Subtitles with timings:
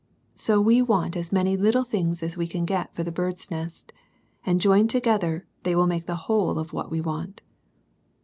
[0.33, 3.93] So we want as many little things as we can get for the" Bird's Nest,"
[4.43, 7.43] and joined together, they will make the whole of what we want.